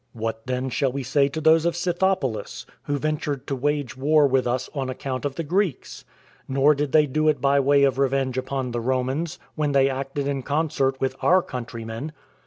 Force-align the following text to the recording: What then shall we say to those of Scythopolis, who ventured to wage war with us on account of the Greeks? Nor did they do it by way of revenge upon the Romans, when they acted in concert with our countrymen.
What 0.13 0.47
then 0.47 0.69
shall 0.71 0.91
we 0.91 1.03
say 1.03 1.27
to 1.27 1.39
those 1.39 1.63
of 1.63 1.75
Scythopolis, 1.75 2.65
who 2.85 2.97
ventured 2.97 3.45
to 3.45 3.55
wage 3.55 3.95
war 3.95 4.25
with 4.25 4.47
us 4.47 4.67
on 4.73 4.89
account 4.89 5.25
of 5.25 5.35
the 5.35 5.43
Greeks? 5.43 6.05
Nor 6.47 6.73
did 6.73 6.91
they 6.91 7.05
do 7.05 7.29
it 7.29 7.39
by 7.39 7.59
way 7.59 7.83
of 7.83 7.99
revenge 7.99 8.35
upon 8.35 8.71
the 8.71 8.81
Romans, 8.81 9.37
when 9.53 9.73
they 9.73 9.91
acted 9.91 10.27
in 10.27 10.41
concert 10.41 10.99
with 10.99 11.15
our 11.21 11.43
countrymen. 11.43 12.13